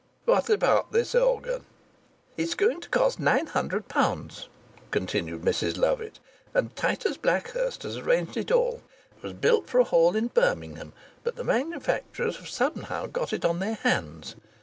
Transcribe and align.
"What 0.25 0.49
about 0.49 0.93
this 0.93 1.13
organ?" 1.13 1.63
"It's 2.35 2.55
going 2.55 2.81
to 2.81 2.89
cost 2.89 3.19
nine 3.19 3.45
hundred 3.45 3.87
pounds," 3.87 4.49
continued 4.89 5.43
Mrs 5.43 5.77
Lovatt, 5.77 6.17
"and 6.55 6.75
Titus 6.75 7.17
Blackhurst 7.17 7.83
has 7.83 7.97
arranged 7.97 8.35
it 8.35 8.51
all. 8.51 8.81
It 9.15 9.21
was 9.21 9.33
built 9.33 9.69
for 9.69 9.79
a 9.79 9.83
hall 9.83 10.15
in 10.15 10.29
Birmingham, 10.29 10.93
but 11.23 11.35
the 11.35 11.43
manufacturers 11.43 12.37
have 12.37 12.49
somehow 12.49 13.05
got 13.05 13.31
it 13.31 13.45
on 13.45 13.59
their 13.59 13.75
hands. 13.75 14.35